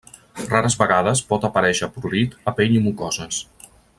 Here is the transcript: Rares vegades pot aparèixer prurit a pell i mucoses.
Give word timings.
Rares 0.53 0.77
vegades 0.79 1.21
pot 1.33 1.45
aparèixer 1.51 1.91
prurit 1.99 2.35
a 2.53 2.57
pell 2.61 2.75
i 2.79 2.83
mucoses. 2.89 3.41